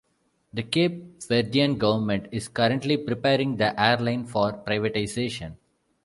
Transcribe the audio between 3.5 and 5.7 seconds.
the airline for privatization.